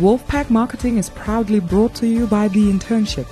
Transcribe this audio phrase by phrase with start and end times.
[0.00, 3.26] Wolfpack Marketing is proudly brought to you by The Internship,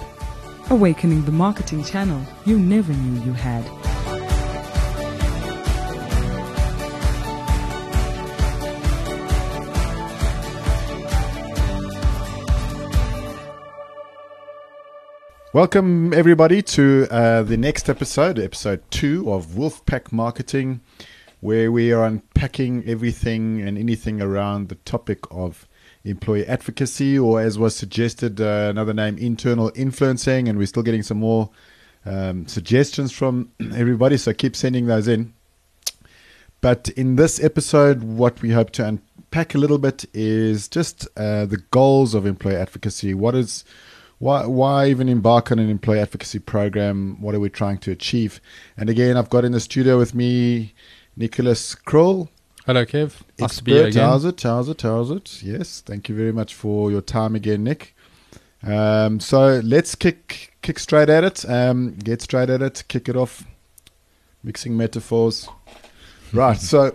[0.69, 3.64] awakening the marketing channel you never knew you had.
[15.55, 20.82] Welcome, everybody, to uh, the next episode, episode two of Wolfpack Marketing,
[21.41, 25.66] where we are unpacking everything and anything around the topic of
[26.05, 30.48] employee advocacy, or as was suggested, uh, another name, internal influencing.
[30.48, 31.51] And we're still getting some more
[32.07, 35.33] um, suggestions from everybody, so keep sending those in.
[36.61, 41.47] But in this episode, what we hope to unpack a little bit is just uh,
[41.47, 43.15] the goals of employee advocacy.
[43.15, 43.65] What is
[44.19, 47.21] why why even embark on an employee advocacy program?
[47.21, 48.41] What are we trying to achieve?
[48.76, 50.74] And again, I've got in the studio with me
[51.16, 52.29] Nicholas Kroll.
[52.69, 53.23] Hello, Kev.
[53.38, 54.05] Nice to be here again.
[54.05, 54.43] How's it?
[54.43, 54.83] How's it?
[54.83, 55.43] How's it?
[55.43, 57.97] Yes, thank you very much for your time again, Nick.
[58.63, 61.49] Um, so let's kick kick straight at it.
[61.49, 62.85] Um, get straight at it.
[62.88, 63.45] Kick it off.
[64.43, 65.49] Mixing metaphors.
[66.34, 66.59] right.
[66.59, 66.94] So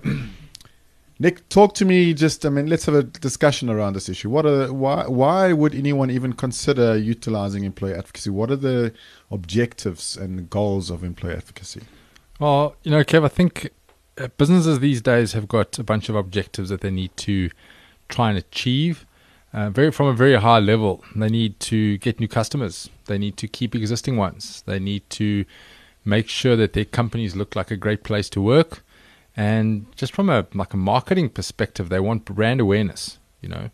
[1.20, 2.14] Nick, talk to me.
[2.14, 4.30] Just, I mean, let's have a discussion around this issue.
[4.30, 8.30] What are why why would anyone even consider utilizing employee advocacy?
[8.30, 8.94] What are the
[9.32, 11.82] objectives and goals of employee advocacy?
[12.40, 13.72] Well, you know, Kev, I think
[14.38, 17.50] businesses these days have got a bunch of objectives that they need to
[18.10, 19.06] try and achieve.
[19.54, 22.90] Uh, very from a very high level, they need to get new customers.
[23.06, 24.64] They need to keep existing ones.
[24.66, 25.46] They need to
[26.06, 28.84] make sure that their companies look like a great place to work
[29.36, 33.70] and just from a like a marketing perspective they want brand awareness you know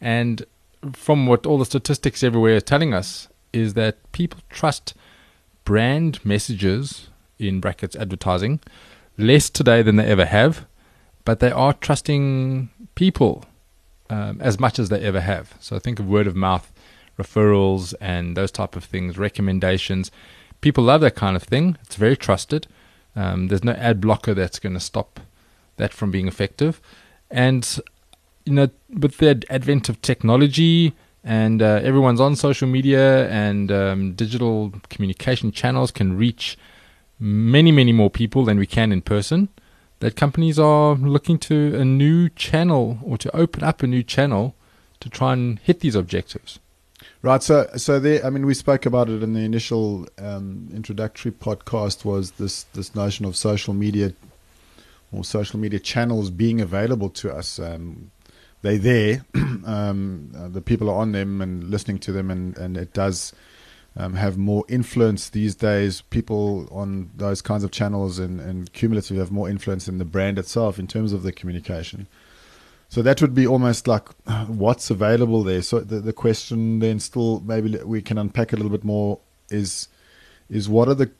[0.00, 0.44] and
[0.92, 4.94] from what all the statistics everywhere are telling us is that people trust
[5.64, 8.60] brand messages in brackets advertising
[9.18, 10.66] less today than they ever have
[11.28, 13.44] but they are trusting people
[14.08, 15.54] um, as much as they ever have.
[15.60, 16.72] So think of word of mouth
[17.18, 20.10] referrals and those type of things recommendations.
[20.62, 21.76] People love that kind of thing.
[21.82, 22.66] It's very trusted.
[23.14, 25.20] Um, there's no ad blocker that's going to stop
[25.76, 26.80] that from being effective.
[27.30, 27.78] And
[28.46, 34.14] you know, with the advent of technology and uh, everyone's on social media and um,
[34.14, 36.56] digital communication channels can reach
[37.18, 39.48] many, many more people than we can in person.
[40.00, 44.54] That companies are looking to a new channel or to open up a new channel
[45.00, 46.60] to try and hit these objectives.
[47.20, 47.42] Right.
[47.42, 48.24] So, so there.
[48.24, 52.04] I mean, we spoke about it in the initial um, introductory podcast.
[52.04, 54.12] Was this this notion of social media
[55.10, 57.58] or social media channels being available to us?
[57.58, 58.12] Um,
[58.62, 59.24] they there.
[59.34, 63.32] um, uh, the people are on them and listening to them, and and it does.
[64.00, 66.02] Um, have more influence these days.
[66.02, 70.38] People on those kinds of channels and, and cumulatively have more influence than the brand
[70.38, 72.06] itself in terms of the communication.
[72.88, 74.08] So that would be almost like
[74.46, 75.62] what's available there.
[75.62, 79.18] So the, the question then still maybe we can unpack a little bit more
[79.50, 79.88] is
[80.48, 81.10] is what are the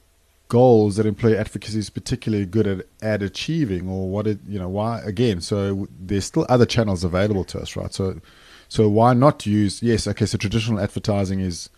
[0.49, 4.69] goals that employee advocacy is particularly good at, at achieving or what it you know
[4.69, 8.19] why again so there's still other channels available to us right so
[8.67, 11.69] so why not use yes okay so traditional advertising is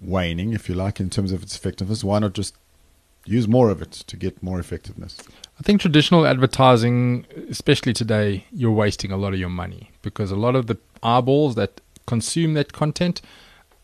[0.00, 2.54] waning if you like in terms of its effectiveness why not just
[3.24, 5.18] use more of it to get more effectiveness
[5.58, 10.36] I think traditional advertising, especially today, you're wasting a lot of your money because a
[10.36, 13.22] lot of the eyeballs that consume that content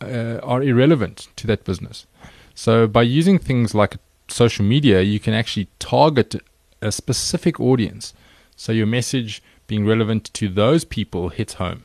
[0.03, 2.07] uh, are irrelevant to that business.
[2.55, 3.97] So by using things like
[4.29, 6.35] social media, you can actually target
[6.83, 8.13] a specific audience.
[8.55, 11.85] So your message being relevant to those people hits home.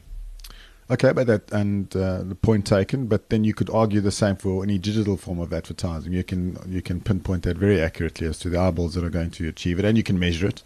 [0.90, 3.08] Okay, but that and uh, the point taken.
[3.08, 6.14] But then you could argue the same for any digital form of advertising.
[6.14, 9.32] You can you can pinpoint that very accurately as to the eyeballs that are going
[9.32, 10.64] to achieve it, and you can measure it.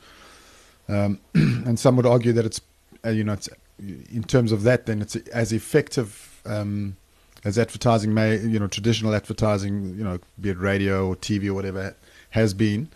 [0.87, 2.61] Um, and some would argue that it's
[3.03, 3.49] uh, you know it's
[3.79, 6.97] in terms of that, then it's as effective um,
[7.43, 11.55] as advertising may you know traditional advertising you know be it radio or TV or
[11.55, 11.95] whatever
[12.31, 12.89] has been.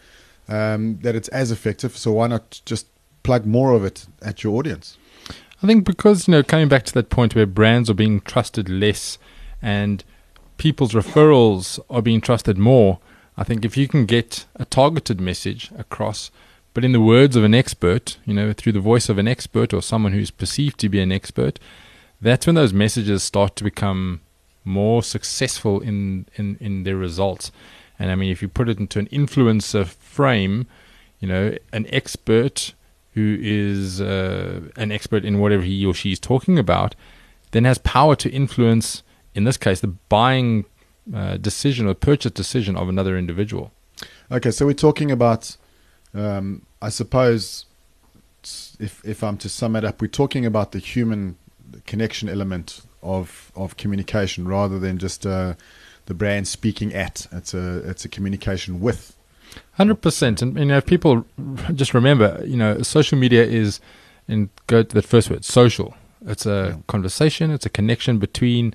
[0.48, 1.98] Um, that it's as effective.
[1.98, 2.86] So why not just
[3.24, 5.00] plug more of it at your audience?
[5.66, 8.70] I think because, you know, coming back to that point where brands are being trusted
[8.70, 9.18] less
[9.64, 10.04] and
[10.58, 13.00] people's referrals are being trusted more,
[13.36, 16.30] I think if you can get a targeted message across,
[16.76, 19.74] but in the words of an expert, you know, through the voice of an expert
[19.74, 21.58] or someone who's perceived to be an expert,
[22.22, 24.22] that's when those messages start to become
[24.64, 27.52] more successful in, in, in their results.
[27.98, 30.68] And I mean, if you put it into an influencer frame,
[31.20, 32.76] you know, an expert
[33.16, 36.96] who is uh, an expert in whatever he or she is talking about,
[37.52, 39.04] then has power to influence,
[39.34, 40.66] in this case, the buying
[41.14, 43.72] uh, decision or purchase decision of another individual.
[44.30, 45.56] Okay, so we're talking about,
[46.14, 47.66] um, I suppose,
[48.80, 51.38] if if I'm to sum it up, we're talking about the human
[51.86, 55.54] connection element of of communication rather than just uh,
[56.08, 57.28] the brand speaking at.
[57.32, 59.16] It's a it's a communication with.
[59.74, 61.26] Hundred percent, and you know, if people
[61.74, 63.80] just remember, you know, social media is,
[64.28, 65.96] and go to that first word, social.
[66.26, 66.82] It's a Yeah.
[66.88, 67.52] conversation.
[67.52, 68.74] It's a connection between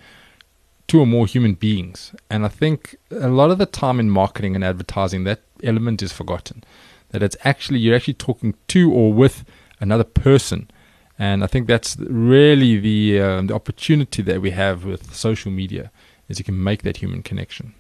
[0.87, 4.55] two or more human beings, and I think a lot of the time in marketing
[4.55, 6.63] and advertising, that element is forgotten.
[7.11, 9.45] That it's actually you're actually talking to or with
[9.81, 10.69] another person,
[11.19, 15.91] and I think that's really the um, the opportunity that we have with social media
[16.29, 17.75] is you can make that human connection.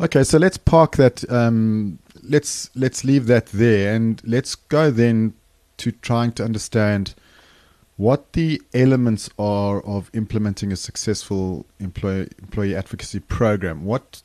[0.00, 1.28] Okay, so let's park that.
[1.30, 5.34] Um, let's let's leave that there, and let's go then
[5.76, 7.14] to trying to understand
[7.96, 13.84] what the elements are of implementing a successful employee employee advocacy program.
[13.84, 14.22] What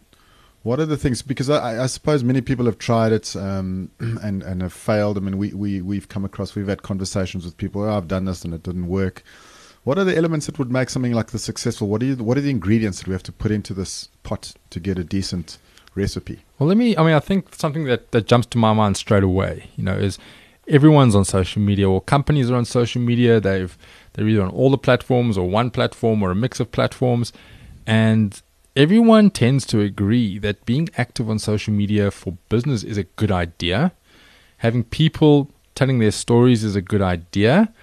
[0.64, 1.22] what are the things?
[1.22, 5.18] Because I, I suppose many people have tried it um, and and have failed.
[5.18, 7.84] I mean, we we we've come across, we've had conversations with people.
[7.84, 9.24] Oh, I've done this and it didn't work.
[9.90, 11.88] What are the elements that would make something like this successful?
[11.88, 14.54] What are you, what are the ingredients that we have to put into this pot
[14.70, 15.58] to get a decent
[15.96, 16.44] recipe?
[16.60, 16.96] Well, let me.
[16.96, 19.96] I mean, I think something that, that jumps to my mind straight away, you know,
[19.96, 20.20] is
[20.68, 23.40] everyone's on social media, or companies are on social media.
[23.40, 23.76] They've
[24.14, 27.34] they're either on all the platforms, or one platform, or a mix of platforms,
[27.88, 28.40] and
[28.76, 33.32] everyone tends to agree that being active on social media for business is a good
[33.32, 33.92] idea.
[34.58, 37.74] Having people telling their stories is a good idea,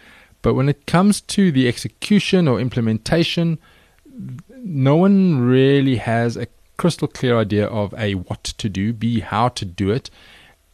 [0.43, 3.59] but when it comes to the execution or implementation,
[4.59, 6.47] no one really has a
[6.77, 10.11] crystal clear idea of a what to do, b how to do it,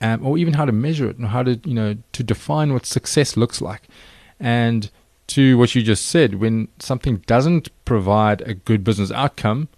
[0.01, 2.87] um, or even how to measure it, and how to you know to define what
[2.87, 3.83] success looks like.
[4.41, 4.91] And
[5.29, 9.69] to what you just said, when something doesn't provide a good business outcome,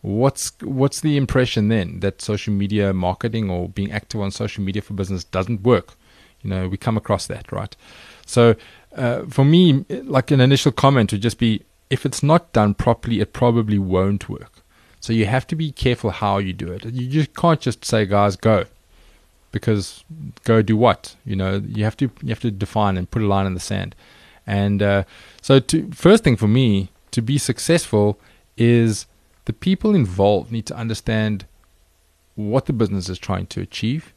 [0.00, 4.82] what's what's the impression then that social media marketing or being active on social media
[4.82, 5.94] for business doesn't work?
[6.42, 7.74] You know, we come across that, right?
[8.26, 8.54] So
[8.96, 13.20] uh, for me, like an initial comment would just be if it's not done properly,
[13.20, 14.62] it probably won't work.
[15.00, 16.84] So you have to be careful how you do it.
[16.84, 18.66] You just can't just say, guys, go,
[19.52, 20.04] because
[20.44, 21.16] go do what?
[21.24, 23.60] You know, you have to you have to define and put a line in the
[23.60, 23.94] sand.
[24.46, 25.04] And uh,
[25.42, 28.18] so, to, first thing for me to be successful
[28.56, 29.06] is
[29.44, 31.46] the people involved need to understand
[32.34, 34.14] what the business is trying to achieve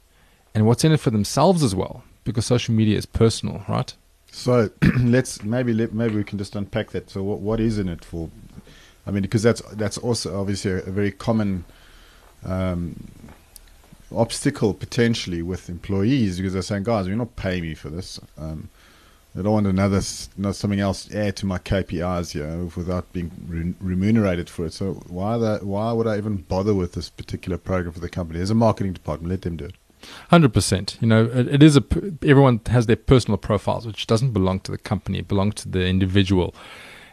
[0.54, 3.94] and what's in it for themselves as well, because social media is personal, right?
[4.32, 4.70] So
[5.00, 7.10] let's maybe let, maybe we can just unpack that.
[7.10, 8.30] So what what is in it for?
[9.06, 11.66] I mean, because that's that's also obviously a, very common
[12.46, 13.08] um,
[14.16, 18.20] obstacle potentially with employees because they're saying, guys, you're not paying me for this.
[18.38, 18.70] Um,
[19.38, 20.02] I don't want another
[20.38, 24.74] not something else add to my KPIs here without being re- remunerated for it.
[24.74, 25.64] So why that?
[25.64, 28.40] Why would I even bother with this particular program for the company?
[28.40, 29.32] There's a marketing department.
[29.32, 29.76] Let them do it.
[30.30, 30.98] Hundred percent.
[31.02, 31.84] You know, it, it is a.
[32.24, 35.20] Everyone has their personal profiles, which doesn't belong to the company.
[35.20, 36.56] It belongs to the individual,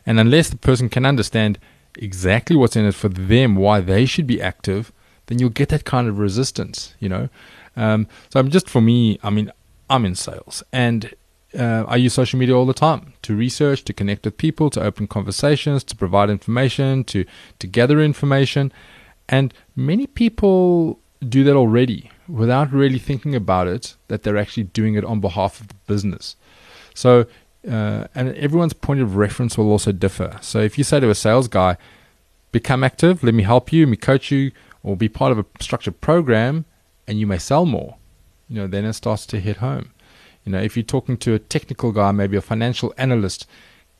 [0.06, 1.58] and unless the person can understand
[1.96, 4.92] exactly what's in it for them, why they should be active,
[5.26, 6.94] then you'll get that kind of resistance.
[6.98, 7.28] You know,
[7.76, 9.18] um, so I'm just for me.
[9.22, 9.50] I mean,
[9.90, 11.14] I'm in sales, and
[11.58, 14.82] uh, I use social media all the time to research, to connect with people, to
[14.82, 17.24] open conversations, to provide information, to
[17.58, 18.72] to gather information,
[19.28, 23.96] and many people do that already without really thinking about it.
[24.08, 26.36] That they're actually doing it on behalf of the business.
[26.94, 27.26] So,
[27.68, 30.38] uh, and everyone's point of reference will also differ.
[30.40, 31.76] So, if you say to a sales guy,
[32.52, 35.46] "Become active, let me help you, let me coach you, or be part of a
[35.60, 36.64] structured program,"
[37.06, 37.96] and you may sell more,
[38.48, 39.90] you know, then it starts to hit home.
[40.44, 43.46] You know, if you're talking to a technical guy, maybe a financial analyst,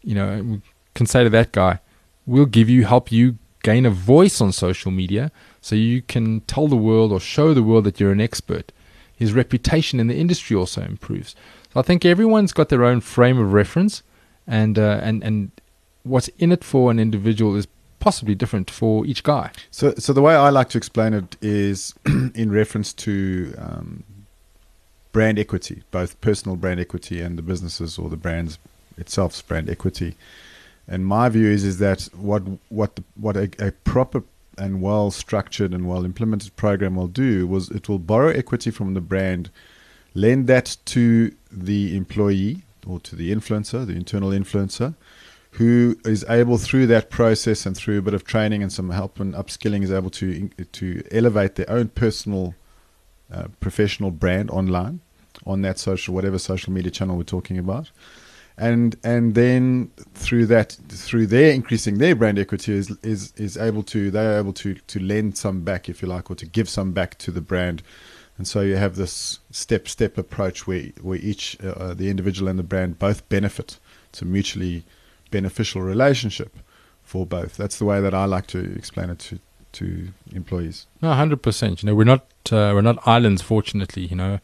[0.03, 0.61] you know,
[0.95, 1.81] can say to that guy,
[2.27, 5.31] we'll give you, help you gain a voice on social media
[5.61, 8.73] so you can tell the world or show the world that you're an expert.
[9.17, 11.35] His reputation in the industry also improves.
[11.73, 14.03] So I think everyone's got their own frame of reference,
[14.47, 15.51] and uh, and and
[16.05, 17.67] what's in it for an individual is
[18.01, 19.51] possibly different for each guy.
[19.71, 24.05] So, so the way I like to explain it is in reference to um,
[25.13, 28.59] brand equity, both personal brand equity and the businesses or the brands
[28.97, 30.15] itself's brand equity.
[30.87, 34.23] And my view is is that what what the, what a, a proper
[34.59, 38.95] and well structured and well implemented program will do was it will borrow equity from
[38.95, 39.51] the brand,
[40.15, 44.95] lend that to the employee or to the influencer, the internal influencer,
[45.53, 49.19] who is able through that process and through a bit of training and some help
[49.21, 52.55] and upskilling is able to to elevate their own personal
[53.33, 55.01] uh, professional brand online
[55.47, 57.91] on that social whatever social media channel we're talking about
[58.59, 63.83] and and then through that through their increasing their brand equity is is is able
[63.83, 66.69] to they are able to to lend some back if you like or to give
[66.69, 67.83] some back to the brand
[68.37, 72.59] and so you have this step step approach where where each uh, the individual and
[72.59, 73.79] the brand both benefit
[74.11, 74.85] it's a mutually
[75.31, 76.57] beneficial relationship
[77.09, 77.57] for both.
[77.57, 79.39] That's the way that I like to explain it to
[79.71, 80.87] to employees.
[81.03, 81.83] No, hundred percent.
[81.83, 83.43] You know, we're not uh, we're not islands.
[83.43, 84.41] Fortunately, you know,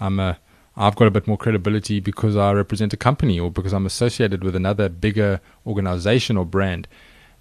[0.00, 0.38] I'm a
[0.78, 4.44] I've got a bit more credibility because I represent a company or because I'm associated
[4.44, 6.86] with another bigger organization or brand.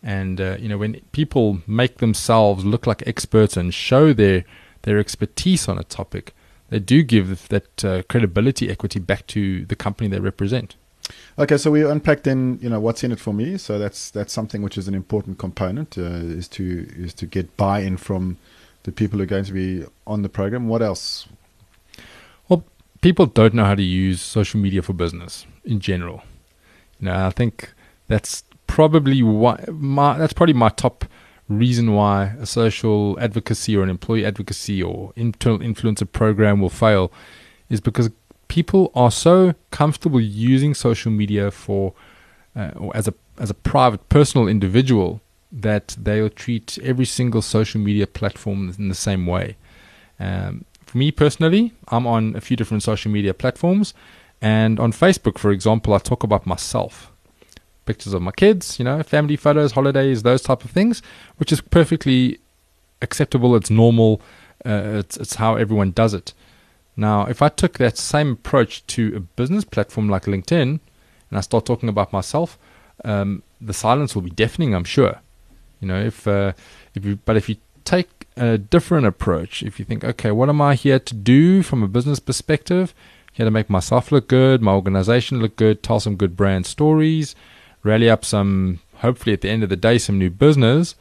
[0.02, 4.44] And uh, you know, when people make themselves look like experts and show their
[4.82, 6.34] their expertise on a topic,
[6.70, 10.76] they do give that uh, credibility equity back to the company they represent.
[11.38, 13.58] Okay, so we unpacked then, you know, what's in it for me.
[13.58, 17.56] So that's that's something which is an important component uh, is to is to get
[17.56, 18.38] buy-in from
[18.84, 20.68] the people who are going to be on the program.
[20.68, 21.28] What else?
[23.02, 26.24] People don't know how to use social media for business in general.
[27.00, 27.74] You know, I think
[28.08, 31.06] that's probably why my that's probably my top
[31.50, 37.12] reason why a social advocacy or an employee advocacy or internal influencer program will fail
[37.70, 38.10] is because
[38.48, 41.94] people are so comfortable using social media for
[42.56, 47.80] uh, or as a as a private personal individual that they'll treat every single social
[47.80, 49.56] media platform in the same way.
[50.20, 53.94] Um, for me personally, I'm on a few different social media platforms,
[54.42, 57.12] and on Facebook, for example, I talk about myself,
[57.86, 61.02] pictures of my kids, you know, family photos, holidays, those type of things,
[61.38, 62.40] which is perfectly
[63.02, 63.56] acceptable.
[63.56, 64.22] It's normal.
[64.66, 66.34] Uh, it's it's how everyone does it.
[66.96, 70.80] Now, if I took that same approach to a business platform like LinkedIn,
[71.30, 72.58] and I start talking about myself,
[73.04, 74.74] um, the silence will be deafening.
[74.74, 75.20] I'm sure.
[75.82, 76.54] You know, if uh,
[76.96, 80.62] if you, but if you take a different approach, if you think, okay, what am
[80.62, 82.94] I here to do from a business perspective?
[83.34, 87.36] Here to make myself look good, my organization look good, tell some good brand stories,
[87.84, 90.96] rally up some, hopefully at the end of the day, some new business.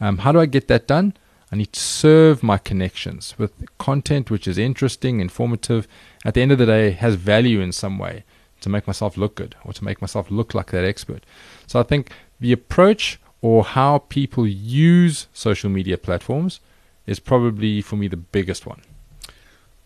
[0.00, 1.14] Um, how do I get that done?
[1.52, 5.86] I need to serve my connections with content which is interesting, informative,
[6.24, 8.24] at the end of the day, has value in some way
[8.60, 11.24] to make myself look good or to make myself look like that expert.
[11.66, 12.10] So I think
[12.40, 16.60] the approach or how people use social media platforms
[17.06, 18.80] is probably for me the biggest one.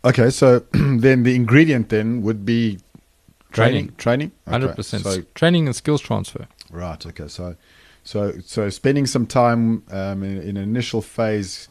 [0.04, 2.78] Okay, so then the ingredient then would be
[3.52, 3.92] training.
[3.96, 4.76] Training, hundred okay.
[4.76, 5.02] percent.
[5.04, 6.46] So training and skills transfer.
[6.70, 7.04] Right.
[7.04, 7.28] Okay.
[7.28, 7.56] So,
[8.04, 11.68] so so spending some time um, in, in, an initial phase,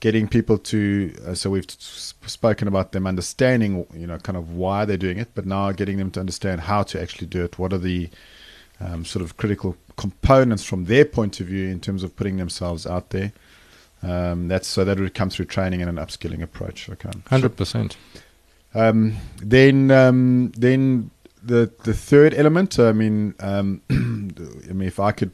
[0.00, 1.14] getting people to.
[1.26, 5.28] Uh, so we've spoken about them understanding, you know, kind of why they're doing it,
[5.34, 7.58] but now getting them to understand how to actually do it.
[7.58, 8.08] What are the
[8.80, 12.86] um, sort of critical components from their point of view in terms of putting themselves
[12.86, 13.32] out there.
[14.02, 16.88] Um, that's so that would come through training and an upskilling approach.
[16.88, 17.96] Okay, hundred percent.
[18.74, 21.10] Um, then, um, then
[21.42, 22.78] the the third element.
[22.78, 25.30] I mean, um, I mean, if I could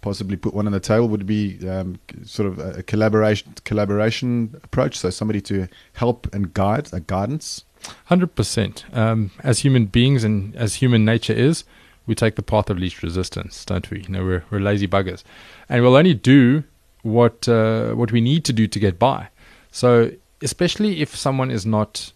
[0.00, 4.98] possibly put one on the table, would be um, sort of a collaboration collaboration approach.
[4.98, 7.64] So somebody to help and guide, a guidance.
[8.06, 8.84] Hundred um, percent.
[8.92, 11.64] As human beings and as human nature is,
[12.06, 14.02] we take the path of least resistance, don't we?
[14.02, 15.22] You know, we're, we're lazy buggers,
[15.68, 16.64] and we'll only do
[17.02, 19.28] what uh, what we need to do to get by.
[19.70, 22.12] So, especially if someone is not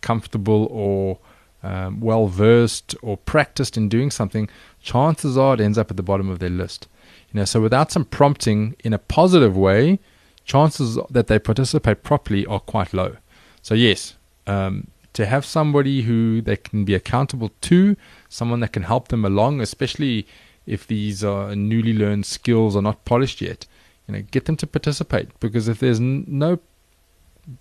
[0.00, 1.18] comfortable or
[1.62, 4.48] um, well versed or practiced in doing something,
[4.82, 6.86] chances are it ends up at the bottom of their list.
[7.32, 9.98] You know, so without some prompting in a positive way,
[10.44, 13.16] chances that they participate properly are quite low.
[13.62, 14.14] So yes,
[14.46, 17.96] um, to have somebody who they can be accountable to,
[18.28, 20.26] someone that can help them along, especially
[20.66, 23.66] if these are newly learned skills are not polished yet.
[24.06, 26.58] You know, get them to participate because if there's no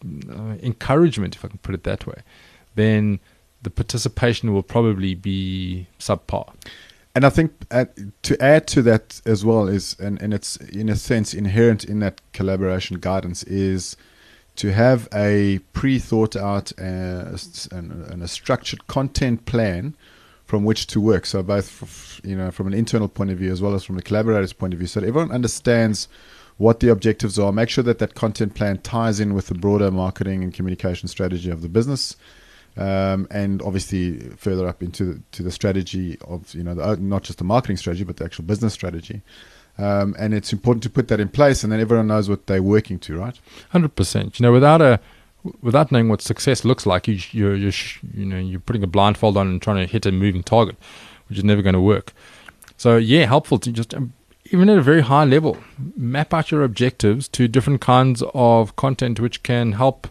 [0.04, 2.22] uh, encouragement, if I can put it that way,
[2.76, 3.20] then
[3.62, 6.54] the participation will probably be subpar.
[7.16, 7.86] And I think uh,
[8.24, 12.00] to add to that as well is, and, and it's in a sense inherent in
[12.00, 13.96] that collaboration guidance is
[14.58, 17.38] to have a pre-thought out uh,
[17.72, 19.96] and, and, a structured content plan
[20.46, 21.26] from which to work.
[21.26, 24.02] So both, you know, from an internal point of view as well as from the
[24.02, 26.08] collaborators' point of view, so that everyone understands
[26.58, 27.52] what the objectives are.
[27.52, 31.50] Make sure that that content plan ties in with the broader marketing and communication strategy
[31.50, 32.16] of the business.
[32.78, 37.38] Um, and obviously further up into to the strategy of you know the, not just
[37.38, 39.22] the marketing strategy but the actual business strategy.
[39.78, 42.64] Um, and it's important to put that in place, and then everyone knows what they're
[42.64, 43.40] working to, right?
[43.70, 44.40] Hundred percent.
[44.40, 45.00] You know, without a
[45.62, 47.72] without knowing what success looks like, you you're, you're
[48.14, 50.76] you know you're putting a blindfold on and trying to hit a moving target,
[51.28, 52.14] which is never going to work.
[52.78, 54.14] So yeah, helpful to just um,
[54.52, 55.58] even at a very high level,
[55.96, 60.08] map out your objectives to different kinds of content which can help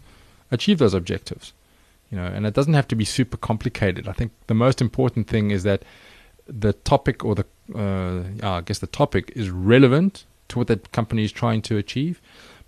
[0.51, 1.53] achieve those objectives.
[2.11, 4.07] You know, and it doesn't have to be super complicated.
[4.07, 5.83] I think the most important thing is that
[6.47, 11.23] the topic or the uh, I guess the topic is relevant to what that company
[11.23, 12.21] is trying to achieve.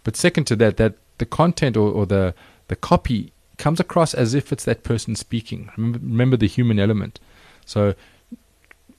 [0.03, 2.33] But second to that, that the content or, or the
[2.67, 5.69] the copy comes across as if it's that person speaking.
[5.77, 7.19] Remember, the human element.
[7.65, 7.95] So,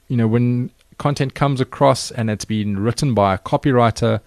[0.08, 4.20] you know, when content comes across and it's been written by a copywriter,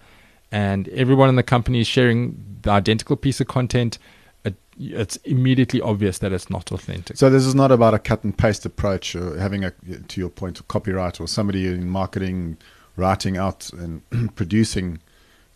[0.50, 3.98] and everyone in the company is sharing the identical piece of content,
[4.44, 7.16] it, it's immediately obvious that it's not authentic.
[7.16, 10.30] So this is not about a cut and paste approach, or having a, to your
[10.30, 12.58] point, a copywriter or somebody in marketing
[12.96, 14.02] writing out and
[14.34, 15.00] producing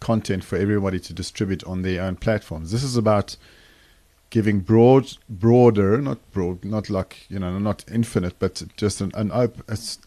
[0.00, 2.70] content for everybody to distribute on their own platforms.
[2.70, 3.36] This is about
[4.30, 9.30] giving broad, broader, not broad, not like you know, not infinite, but just an, an
[9.32, 9.56] op,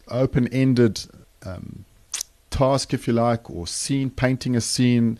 [0.08, 1.00] open-ended
[1.44, 1.84] um,
[2.50, 5.18] task, if you like, or scene, painting a scene,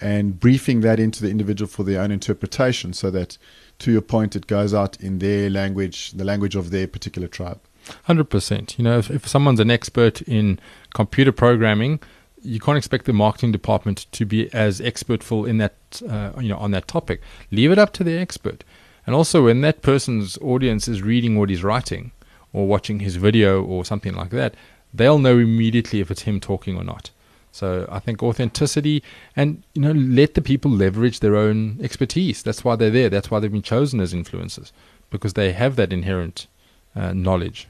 [0.00, 3.38] and briefing that into the individual for their own interpretation, so that,
[3.78, 7.60] to your point, it goes out in their language, the language of their particular tribe.
[8.04, 8.78] Hundred percent.
[8.78, 10.58] You know, if, if someone's an expert in
[10.92, 12.00] computer programming,
[12.46, 15.74] you can't expect the marketing department to be as expertful in that,
[16.08, 17.20] uh, you know, on that topic.
[17.50, 18.64] Leave it up to the expert.
[19.06, 22.12] And also, when that person's audience is reading what he's writing
[22.52, 24.54] or watching his video or something like that,
[24.92, 27.10] they'll know immediately if it's him talking or not.
[27.52, 29.02] So I think authenticity
[29.34, 32.42] and you know let the people leverage their own expertise.
[32.42, 33.08] That's why they're there.
[33.08, 34.72] That's why they've been chosen as influencers
[35.10, 36.48] because they have that inherent
[36.94, 37.68] uh, knowledge.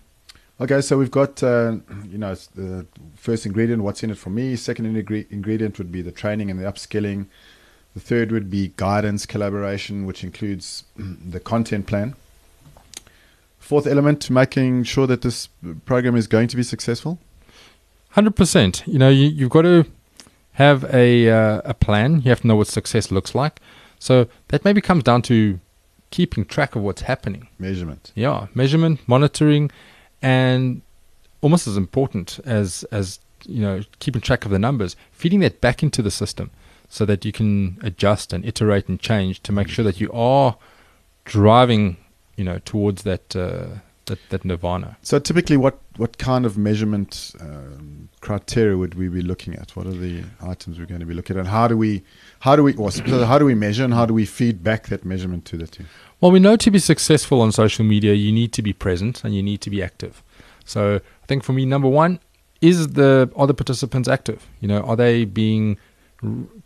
[0.58, 1.76] Okay, so we've got, uh,
[2.10, 4.56] you know, the first ingredient, what's in it for me.
[4.56, 7.26] Second ingre- ingredient would be the training and the upskilling.
[7.92, 12.14] The third would be guidance, collaboration, which includes the content plan.
[13.58, 15.48] Fourth element, making sure that this
[15.84, 17.18] program is going to be successful.
[18.10, 18.82] Hundred percent.
[18.86, 19.84] You know, you, you've got to
[20.52, 22.22] have a uh, a plan.
[22.22, 23.60] You have to know what success looks like.
[23.98, 25.60] So that maybe comes down to
[26.10, 27.48] keeping track of what's happening.
[27.58, 28.12] Measurement.
[28.14, 29.70] Yeah, measurement, monitoring,
[30.22, 30.82] and
[31.40, 35.82] almost as important as as you know keeping track of the numbers, feeding that back
[35.82, 36.50] into the system
[36.88, 40.56] so that you can adjust and iterate and change to make sure that you are
[41.24, 41.96] driving
[42.36, 43.66] you know towards that uh,
[44.06, 44.96] that that nirvana.
[45.02, 49.76] So typically, what what kind of measurement um, criteria would we be looking at?
[49.76, 51.40] What are the items we're going to be looking at?
[51.40, 52.02] And how do we
[52.40, 52.90] how do we well,
[53.24, 55.86] how do we measure and how do we feed back that measurement to the team?
[56.20, 59.34] Well, we know to be successful on social media, you need to be present and
[59.34, 60.22] you need to be active.
[60.64, 62.20] So I think for me, number one
[62.60, 64.46] is the are the participants active?
[64.60, 65.78] You know, are they being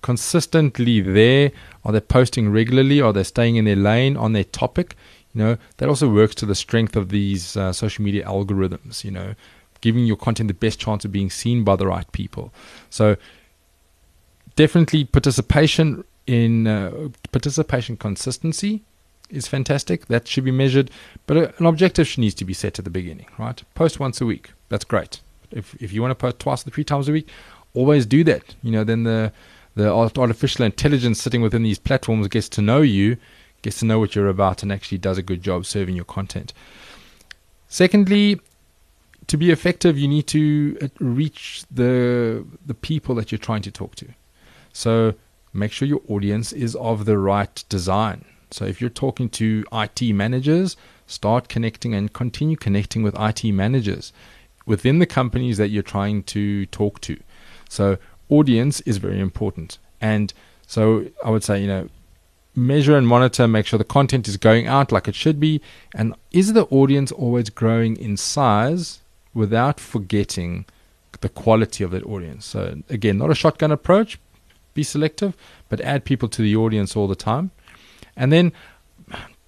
[0.02, 1.50] consistently there?
[1.84, 3.00] Are they posting regularly?
[3.00, 4.96] Are they staying in their lane on their topic?
[5.34, 9.04] You know, that also works to the strength of these uh, social media algorithms.
[9.04, 9.34] You know,
[9.80, 12.52] giving your content the best chance of being seen by the right people.
[12.90, 13.16] So
[14.56, 18.82] definitely participation in uh, participation consistency
[19.30, 20.06] is fantastic.
[20.06, 20.90] That should be measured,
[21.26, 23.62] but an objective should needs to be set at the beginning, right?
[23.74, 24.52] Post once a week.
[24.68, 25.20] That's great.
[25.50, 27.28] If if you want to post twice or three times a week,
[27.74, 28.54] always do that.
[28.62, 29.32] You know, then the
[29.74, 33.16] the artificial intelligence sitting within these platforms gets to know you,
[33.62, 36.52] gets to know what you're about, and actually does a good job serving your content.
[37.68, 38.40] Secondly,
[39.26, 43.70] to be effective, you need to uh, reach the the people that you're trying to
[43.70, 44.08] talk to.
[44.72, 45.14] So
[45.52, 48.24] make sure your audience is of the right design.
[48.50, 54.12] So if you're talking to IT managers, start connecting and continue connecting with IT managers
[54.66, 57.18] within the companies that you're trying to talk to.
[57.68, 59.78] So audience is very important.
[60.00, 60.32] And
[60.66, 61.88] so I would say, you know,
[62.54, 65.60] measure and monitor, make sure the content is going out like it should be.
[65.94, 69.00] And is the audience always growing in size
[69.34, 70.66] without forgetting
[71.20, 72.46] the quality of that audience?
[72.46, 74.18] So again, not a shotgun approach,
[74.74, 75.36] be selective,
[75.68, 77.50] but add people to the audience all the time.
[78.16, 78.52] And then,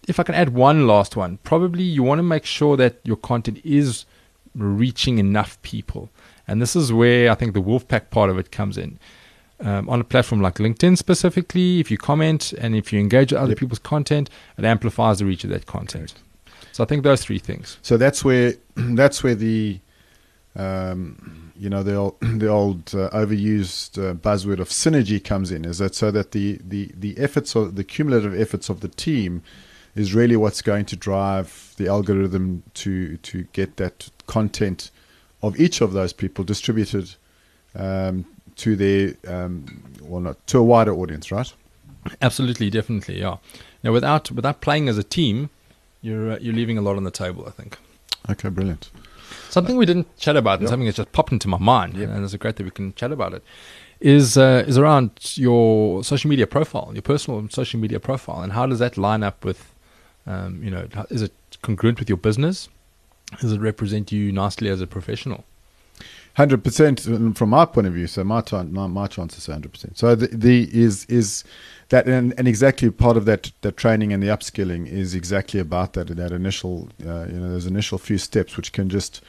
[0.08, 3.16] if I can add one last one, probably you want to make sure that your
[3.16, 4.04] content is
[4.54, 6.10] reaching enough people.
[6.48, 8.98] And this is where I think the Wolfpack part of it comes in.
[9.64, 13.40] Um, on a platform like LinkedIn specifically, if you comment and if you engage with
[13.40, 13.58] other yep.
[13.58, 16.14] people's content, it amplifies the reach of that content.
[16.72, 17.78] So I think those three things.
[17.82, 19.78] So that's where that's where the
[20.56, 25.64] um, you know the old, the old uh, overused uh, buzzword of synergy comes in
[25.64, 29.42] is that so that the, the, the efforts of the cumulative efforts of the team
[29.94, 34.90] is really what's going to drive the algorithm to to get that content
[35.42, 37.14] of each of those people distributed
[37.74, 38.24] um,
[38.56, 41.52] to their um, well not to a wider audience right
[42.20, 43.36] absolutely definitely yeah
[43.82, 45.50] now without without playing as a team
[46.00, 47.78] you're uh, you're leaving a lot on the table i think
[48.28, 48.90] okay brilliant
[49.48, 50.70] Something we didn't chat about, and yep.
[50.70, 52.08] something that just popped into my mind, yep.
[52.08, 53.42] and it's great that we can chat about it,
[54.00, 58.66] is uh, is around your social media profile, your personal social media profile, and how
[58.66, 59.74] does that line up with,
[60.26, 62.68] um, you know, is it congruent with your business?
[63.40, 65.44] Does it represent you nicely as a professional?
[66.34, 68.06] Hundred percent from my point of view.
[68.06, 69.98] So my my, my chance is hundred percent.
[69.98, 71.44] So the, the is is
[71.90, 75.92] that and, and exactly part of that that training and the upskilling is exactly about
[75.92, 79.20] that that initial uh, you know those initial few steps which can just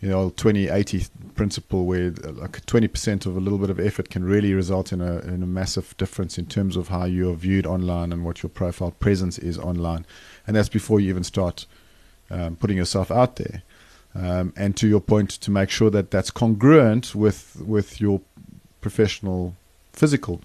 [0.00, 4.24] you know 2080 principle where uh, like 20% of a little bit of effort can
[4.24, 8.12] really result in a in a massive difference in terms of how you're viewed online
[8.12, 10.06] and what your profile presence is online
[10.46, 11.66] and that's before you even start
[12.30, 13.62] um, putting yourself out there
[14.14, 18.20] um, and to your point to make sure that that's congruent with with your
[18.80, 19.54] professional
[19.92, 20.40] physical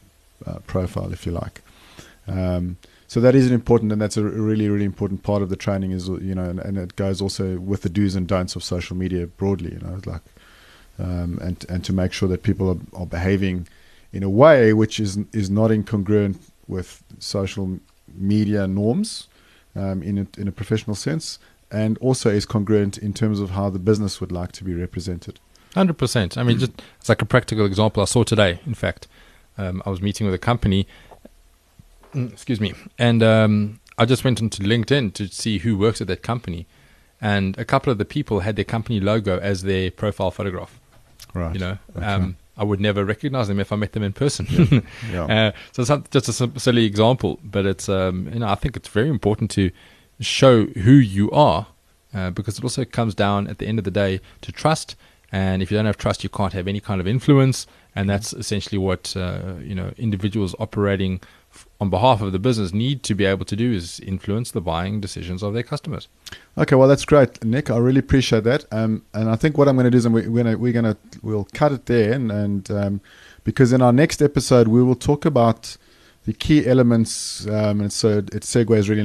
[0.46, 1.62] uh, profile if you like.
[2.28, 2.78] Um,
[3.08, 5.92] so that is an important and that's a really really important part of the training
[5.92, 8.96] is you know and, and, it goes also with the do's and don'ts of social
[8.98, 10.22] media broadly you know like
[11.00, 13.68] um, and and to make sure that people are, are, behaving
[14.12, 17.80] in a way which is is not incongruent with social
[18.14, 19.28] media norms
[19.76, 21.40] um, in a, in a professional sense
[21.72, 25.40] and also is congruent in terms of how the business would like to be represented.
[25.74, 26.38] Hundred percent.
[26.38, 28.60] I mean, just it's like a practical example I saw today.
[28.66, 29.08] In fact,
[29.58, 30.88] um, I was meeting with a company
[32.14, 36.08] Mm, excuse me, and um, I just went into LinkedIn to see who works at
[36.08, 36.66] that company,
[37.22, 40.80] and a couple of the people had their company logo as their profile photograph.
[41.34, 41.54] Right.
[41.54, 42.06] You know, okay.
[42.06, 44.48] um, I would never recognize them if I met them in person.
[44.50, 44.80] Yeah.
[45.12, 45.48] yeah.
[45.48, 48.90] uh, so it's just a silly example, but it's um, you know I think it's
[48.90, 49.70] very important to
[50.20, 51.68] show who you are
[52.14, 54.96] uh, because it also comes down at the end of the day to trust.
[55.32, 58.32] And if you don't have trust, you can't have any kind of influence, and that's
[58.32, 61.20] essentially what uh, you know individuals operating
[61.82, 65.02] on behalf of the business need to be able to do is influence the buying
[65.02, 66.08] decisions of their customers.
[66.58, 67.70] Okay, well that's great, Nick.
[67.70, 68.66] I really appreciate that.
[68.72, 70.86] Um, and I think what I'm going to do is we're going to we're going
[70.86, 73.02] to we'll cut it there, and, and um,
[73.44, 75.76] because in our next episode we will talk about
[76.26, 79.04] the key elements, um, and so it segues really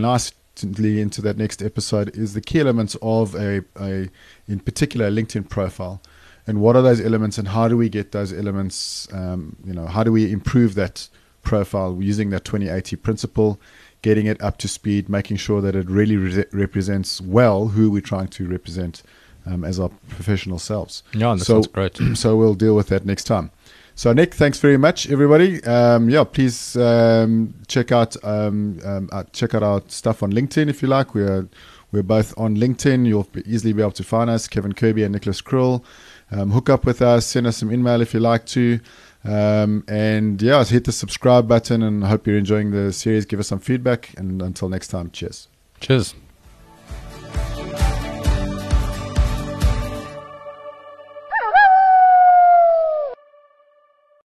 [0.62, 4.09] into that next episode is the key elements of a, a
[4.48, 6.01] in particular a LinkedIn profile.
[6.46, 9.07] And what are those elements, and how do we get those elements?
[9.12, 11.09] Um, you know, how do we improve that
[11.42, 13.61] profile using that 2080 principle,
[14.03, 18.01] getting it up to speed, making sure that it really re- represents well who we're
[18.01, 19.03] trying to represent
[19.46, 21.03] um, as our professional selves.
[21.12, 21.96] Yeah, that so, sounds great.
[22.14, 23.51] so we'll deal with that next time.
[23.94, 25.62] So Nick, thanks very much, everybody.
[25.64, 30.68] Um, yeah, please um, check out um, um uh, check out our stuff on LinkedIn
[30.68, 31.14] if you like.
[31.14, 31.48] We're
[31.92, 33.07] we're both on LinkedIn.
[33.07, 35.85] You'll easily be able to find us, Kevin Kirby and Nicholas Krull.
[36.31, 38.81] Um, hook up with us, send us some email if you like to.
[39.24, 43.26] And yeah, hit the subscribe button and I hope you're enjoying the series.
[43.26, 44.14] Give us some feedback.
[44.16, 45.48] And until next time, cheers.
[45.81, 46.14] Cheers.